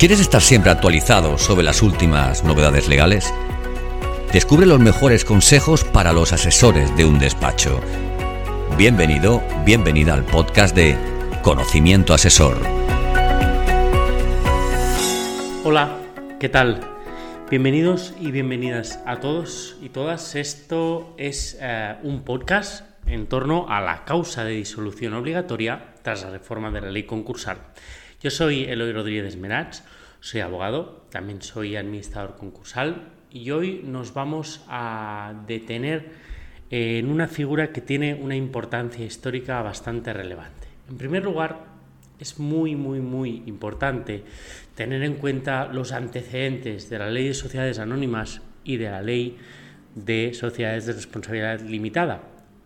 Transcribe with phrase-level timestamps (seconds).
[0.00, 3.34] ¿Quieres estar siempre actualizado sobre las últimas novedades legales?
[4.32, 7.82] Descubre los mejores consejos para los asesores de un despacho.
[8.78, 10.96] Bienvenido, bienvenida al podcast de
[11.42, 12.56] Conocimiento Asesor.
[15.64, 15.98] Hola,
[16.40, 16.80] ¿qué tal?
[17.50, 20.34] Bienvenidos y bienvenidas a todos y todas.
[20.34, 26.30] Esto es eh, un podcast en torno a la causa de disolución obligatoria tras la
[26.30, 27.58] reforma de la ley concursal.
[28.22, 29.82] Yo soy Eloy Rodríguez Merats,
[30.20, 36.10] soy abogado, también soy administrador concursal y hoy nos vamos a detener
[36.70, 40.68] en una figura que tiene una importancia histórica bastante relevante.
[40.88, 41.64] En primer lugar,
[42.18, 44.24] es muy, muy, muy importante
[44.74, 49.38] tener en cuenta los antecedentes de la ley de sociedades anónimas y de la ley
[49.94, 52.22] de sociedades de responsabilidad limitada,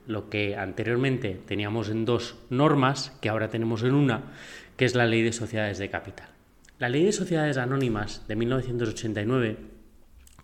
[0.07, 4.33] lo que anteriormente teníamos en dos normas, que ahora tenemos en una,
[4.77, 6.34] que es la Ley de Sociedades de Capital.
[6.77, 9.59] La Ley de Sociedades Anónimas de 1989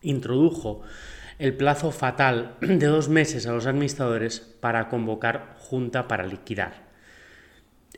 [0.03, 0.83] introdujo
[1.41, 6.89] el plazo fatal de dos meses a los administradores para convocar junta para liquidar.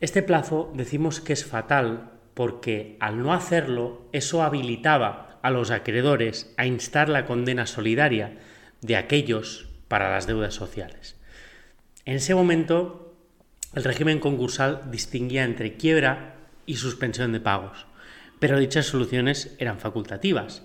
[0.01, 6.55] Este plazo decimos que es fatal porque al no hacerlo eso habilitaba a los acreedores
[6.57, 8.39] a instar la condena solidaria
[8.81, 11.17] de aquellos para las deudas sociales.
[12.07, 13.15] En ese momento
[13.75, 17.87] el régimen concursal distinguía entre quiebra y suspensión de pagos,
[18.43, 20.65] pero dichas soluciones eran facultativas.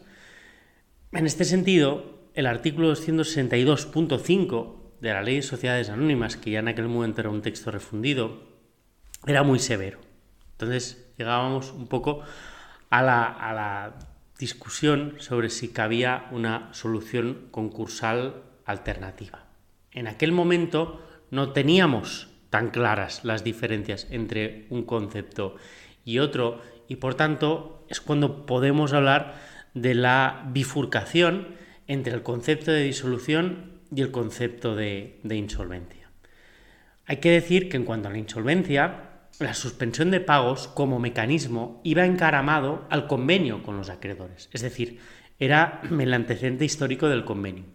[1.11, 6.69] En este sentido, el artículo 262.5 de la Ley de Sociedades Anónimas, que ya en
[6.69, 8.41] aquel momento era un texto refundido,
[9.27, 9.99] era muy severo.
[10.53, 12.21] Entonces llegábamos un poco
[12.89, 13.99] a la, a la
[14.39, 19.45] discusión sobre si cabía una solución concursal alternativa.
[19.91, 25.57] En aquel momento no teníamos tan claras las diferencias entre un concepto
[26.03, 29.35] y otro y por tanto es cuando podemos hablar
[29.73, 31.55] de la bifurcación
[31.87, 36.09] entre el concepto de disolución y el concepto de, insolvencia.
[37.05, 41.79] Hay que decir que en cuanto a la insolvencia, la suspensión de pagos como mecanismo
[41.83, 44.99] iba encaramado al convenio con los acreedores, es decir,
[45.39, 47.65] era el antecedente histórico del convenio.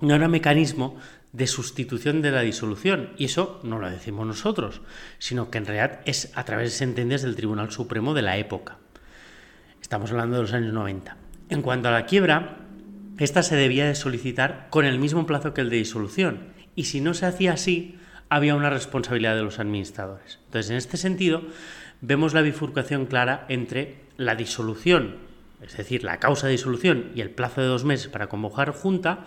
[0.00, 0.96] No era mecanismo
[1.32, 3.10] de sustitución de la disolución.
[3.16, 4.80] Y eso no lo decimos nosotros,
[5.18, 8.78] sino que en realidad es a través de sentencias del Tribunal Supremo de la época.
[9.80, 11.16] Estamos hablando de los años 90.
[11.48, 12.58] En cuanto a la quiebra,
[13.18, 16.52] esta se debía de solicitar con el mismo plazo que el de disolución.
[16.74, 17.98] Y si no se hacía así,
[18.28, 20.38] había una responsabilidad de los administradores.
[20.46, 21.42] Entonces, en este sentido,
[22.00, 25.16] vemos la bifurcación clara entre la disolución,
[25.60, 29.26] es decir, la causa de disolución y el plazo de dos meses para convocar junta,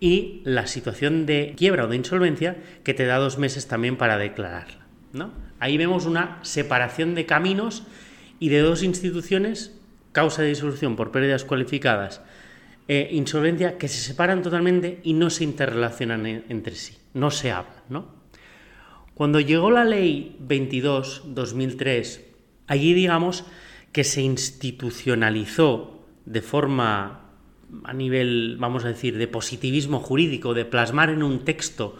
[0.00, 4.16] y la situación de quiebra o de insolvencia que te da dos meses también para
[4.16, 4.86] declararla.
[5.12, 5.30] ¿no?
[5.60, 7.84] Ahí vemos una separación de caminos
[8.38, 9.78] y de dos instituciones,
[10.12, 12.22] causa de disolución por pérdidas cualificadas,
[12.88, 17.84] e insolvencia, que se separan totalmente y no se interrelacionan entre sí, no se hablan.
[17.88, 18.08] ¿no?
[19.14, 22.20] Cuando llegó la ley 22-2003,
[22.66, 23.44] allí digamos
[23.92, 27.29] que se institucionalizó de forma
[27.84, 31.96] a nivel, vamos a decir, de positivismo jurídico, de plasmar en un texto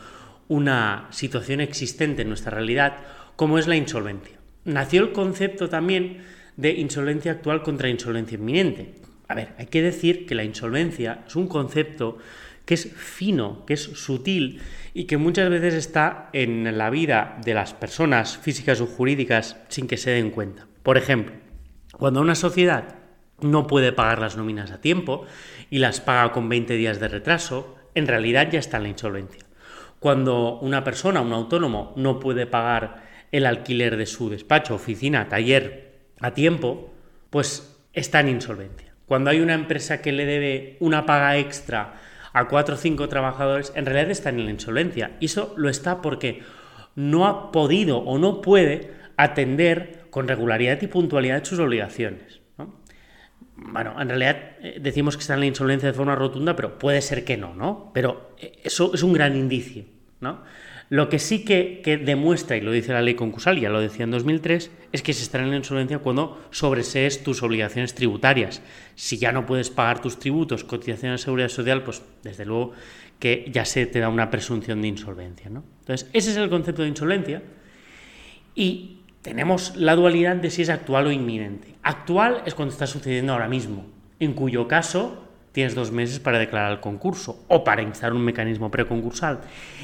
[0.49, 2.99] una situación existente en nuestra realidad,
[3.37, 4.39] como es la insolvencia.
[4.65, 6.19] Nació el concepto también
[6.57, 8.95] de insolvencia actual contra insolvencia inminente.
[9.29, 12.19] A ver, hay que decir que la insolvencia es un concepto
[12.65, 14.61] que es fino, que es sutil
[14.93, 19.87] y que muchas veces está en la vida de las personas físicas o jurídicas sin
[19.87, 20.67] que se den cuenta.
[20.83, 21.35] Por ejemplo,
[21.93, 23.00] cuando una sociedad
[23.43, 25.25] no puede pagar las nóminas a tiempo
[25.71, 29.45] y las paga con 20 días de retraso, en realidad ya está en la insolvencia.
[29.99, 35.93] Cuando una persona, un autónomo, no puede pagar el alquiler de su despacho, oficina, taller
[36.21, 36.93] a tiempo,
[37.31, 38.95] pues está en insolvencia.
[39.07, 42.01] Cuando hay una empresa que le debe una paga extra
[42.33, 45.17] a cuatro o cinco trabajadores, en realidad está en la insolvencia.
[45.21, 46.43] Y eso lo está porque
[46.95, 52.40] no ha podido o no puede atender con regularidad y puntualidad sus obligaciones
[53.67, 57.01] bueno, en realidad eh, decimos que está en la insolvencia de forma rotunda, pero puede
[57.03, 57.91] ser que no, ¿no?
[57.95, 59.85] Pero eh, eso es un gran indicio,
[60.21, 60.43] ¿no?
[60.91, 64.11] Lo que sí que, demuestra, y lo dice la ley concursal, ya lo decía en
[64.11, 68.61] 2003, es que se está en la insolvencia cuando sobresees tus obligaciones tributarias.
[68.97, 72.73] Si ya no puedes pagar tus tributos, cotizaciones de seguridad social, pues desde luego
[73.21, 75.63] que ya se te da una presunción de insolvencia, ¿no?
[75.79, 77.41] Entonces, ese es el concepto de insolvencia.
[78.57, 81.75] Y tenemos la dualidad de si es actual o inminente.
[81.83, 83.87] Actual es cuando está sucediendo ahora mismo,
[84.19, 88.71] en cuyo caso tienes dos meses para declarar el concurso o para instalar un mecanismo
[88.71, 89.41] preconcursal.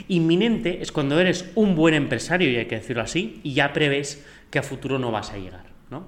[0.09, 4.25] Inminente es cuando eres un buen empresario, y hay que decirlo así, y ya prevés
[4.51, 5.67] que a futuro no vas a llegar.
[5.91, 6.07] ¿no?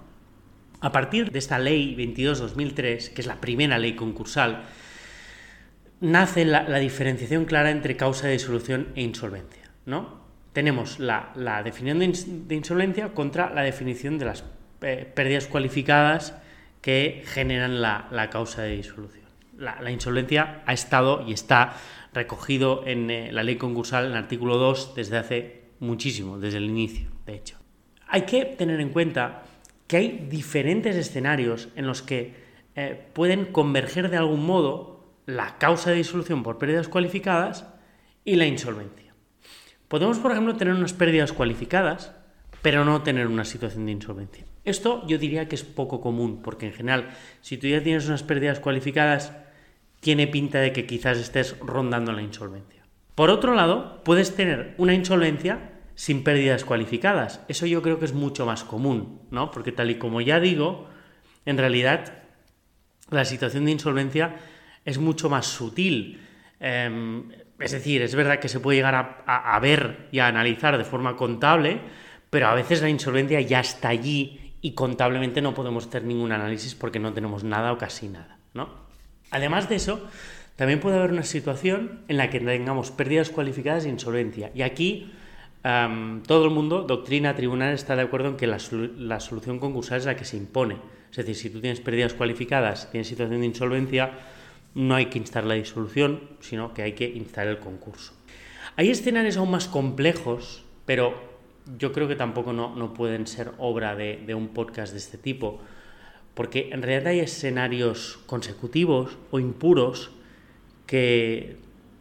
[0.81, 4.65] A partir de esta ley 22-2003, que es la primera ley concursal,
[6.01, 9.71] nace la, diferenciación clara entre causa de disolución e insolvencia.
[9.87, 10.28] ¿no?
[10.59, 12.01] Tenemos la, definición
[12.49, 14.45] de, insolvencia contra la definición de las
[14.83, 16.35] eh, pérdidas cualificadas
[16.81, 19.27] que generan la, causa de disolución.
[19.57, 21.77] La, insolvencia ha estado y está
[22.13, 26.65] recogido en eh, la ley concursal en el artículo 2 desde hace muchísimo, desde el
[26.65, 27.57] inicio, de hecho.
[28.09, 29.45] Hay que tener en cuenta
[29.87, 32.35] que hay diferentes escenarios en los que
[32.75, 37.65] eh, pueden converger de algún modo la causa de disolución por pérdidas cualificadas
[38.25, 39.08] y la insolvencia.
[39.89, 42.13] Podemos, por ejemplo, tener unas pérdidas cualificadas,
[42.63, 44.45] pero no tener una situación de insolvencia.
[44.65, 48.23] Esto yo diría que es poco común, porque en general, si tú ya tienes unas
[48.23, 49.33] pérdidas cualificadas,
[50.01, 52.85] tiene pinta de que quizás estés rondando la insolvencia.
[53.15, 57.41] Por otro lado, puedes tener una insolvencia sin pérdidas cualificadas.
[57.49, 59.51] Eso yo creo que es mucho más común, ¿no?
[59.51, 60.87] Porque tal y como ya digo,
[61.45, 62.23] en realidad
[63.11, 64.37] la situación de insolvencia
[64.85, 66.21] es mucho más sutil.
[66.61, 70.85] Em, es decir, es verdad que se puede llegar a, ver y a analizar de
[70.85, 71.81] forma contable,
[72.31, 76.75] pero a veces la insolvencia ya está allí y contablemente no podemos hacer ningún análisis
[76.75, 78.69] porque no tenemos nada o casi nada, ¿no?
[79.31, 80.09] Además de eso,
[80.57, 84.51] también puede haber una situación en la que tengamos pérdidas cualificadas e insolvencia.
[84.55, 85.13] Y aquí
[85.63, 88.59] todo el mundo, doctrina, tribunal, está de acuerdo en que la,
[89.21, 90.77] solución concursal es la que se impone.
[91.11, 94.13] Es decir, si tú tienes pérdidas cualificadas, tienes situación de insolvencia,
[94.79, 98.15] no hay que instar la disolución, sino que hay que instar el concurso.
[98.77, 101.15] Hay escenarios aún más complejos, pero
[101.79, 105.61] yo creo que tampoco no, pueden ser obra de un podcast de este tipo
[106.39, 110.13] porque en realidad hay escenarios consecutivos o impuros
[110.87, 111.57] que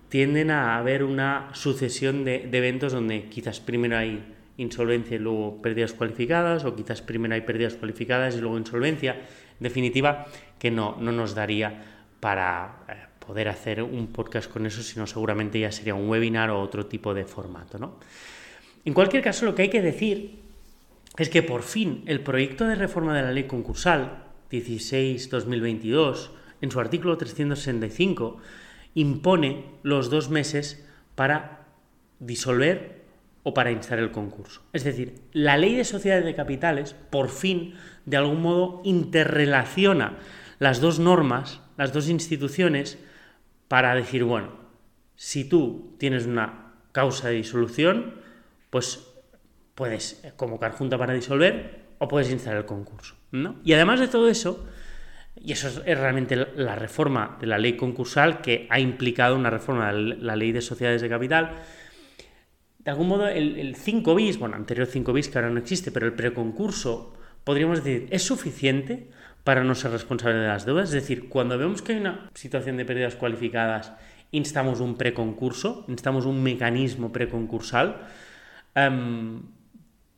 [0.10, 5.94] tienden a haber una sucesión de, eventos donde quizás primero hay insolvencia y luego pérdidas
[5.94, 9.14] cualificadas, o quizás primero hay pérdidas cualificadas y luego insolvencia.
[9.14, 10.28] En definitiva,
[10.60, 12.94] que no, no nos daría para eh,
[13.26, 17.14] poder hacer un podcast con eso, sino seguramente ya sería un webinar o otro tipo
[17.14, 17.78] de formato.
[17.78, 17.96] ¿no?
[18.86, 20.40] En cualquier caso, lo que hay que decir
[21.18, 26.30] es que por fin el proyecto de reforma de la ley concursal 16-2022,
[26.62, 28.38] en su artículo 365,
[28.96, 30.86] impone los dos meses
[31.16, 31.66] para
[32.20, 33.04] disolver
[33.44, 34.62] o para instar el concurso.
[34.74, 37.76] Es decir, la ley de sociedades de capitales, por fin,
[38.06, 40.18] de algún modo, interrelaciona
[40.60, 42.98] las dos normas, las dos instituciones,
[43.68, 44.50] para decir, bueno,
[45.16, 48.16] si tú tienes una causa de disolución,
[48.70, 49.08] pues
[49.76, 53.16] puedes convocar junta para disolver o puedes instar el concurso.
[53.64, 54.66] Y además de todo eso,
[55.36, 59.92] y eso es, realmente la reforma de la ley concursal que ha implicado una reforma
[59.94, 61.58] de la ley de sociedades de capital,
[62.80, 66.06] de algún modo el, 5 bis, bueno, anterior 5 bis que ahora no existe, pero
[66.06, 67.14] el preconcurso,
[67.44, 69.10] podríamos decir, es suficiente
[69.48, 70.90] para no ser responsable de las deudas.
[70.90, 73.94] Es decir, cuando vemos que hay una situación de pérdidas cualificadas,
[74.32, 77.96] instamos un preconcurso, instamos un mecanismo preconcursal.
[78.76, 79.44] Em,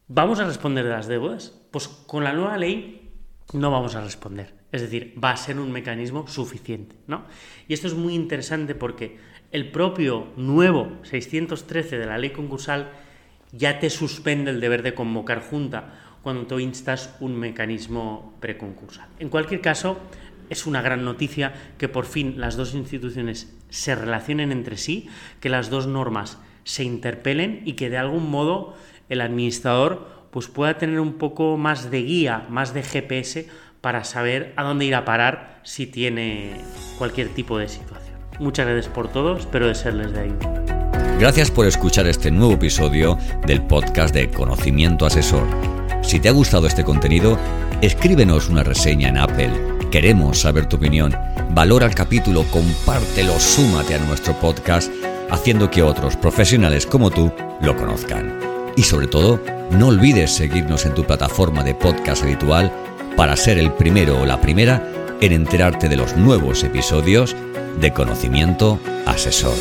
[0.07, 1.61] ¿Vamos a responder de las deudas?
[1.69, 3.11] Pues con la nueva ley
[3.53, 4.55] no vamos a responder.
[4.71, 6.95] Es decir, va a ser un mecanismo suficiente.
[7.05, 7.25] ¿no?
[7.67, 9.19] Y esto es muy interesante porque
[9.51, 12.89] el propio nuevo 613 de la ley concursal
[13.51, 19.07] ya te suspende el deber de convocar junta cuando tú instas un mecanismo preconcursal.
[19.19, 19.97] En cualquier caso,
[20.49, 25.09] es una gran noticia que por fin las dos instituciones se relacionen entre sí,
[25.39, 28.75] que las dos normas se interpelen y que de algún modo
[29.09, 33.47] el administrador pues pueda tener un poco más de guía, más de GPS
[33.81, 36.53] para saber a dónde ir a parar si tiene
[36.97, 38.17] cualquier tipo de situación.
[38.39, 40.78] Muchas gracias por todo, espero de serles de ayuda.
[41.19, 45.45] Gracias por escuchar este nuevo episodio del podcast de Conocimiento Asesor.
[46.01, 47.37] Si te ha gustado este contenido,
[47.81, 49.51] escríbenos una reseña en Apple.
[49.91, 51.13] Queremos saber tu opinión.
[51.49, 54.89] Valora el capítulo, compártelo, súmate a nuestro podcast,
[55.29, 58.39] haciendo que otros profesionales como tú lo conozcan.
[58.77, 62.71] Y sobre todo, no olvides seguirnos en tu plataforma de podcast habitual
[63.17, 67.35] para ser el primero o la primera en enterarte de los nuevos episodios
[67.81, 69.57] de Conocimiento Asesor.